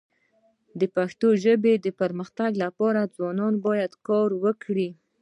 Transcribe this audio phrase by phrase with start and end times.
[0.79, 4.89] د پښتو ژبي د پرمختګ لپاره ځوانان باید کار وکړي.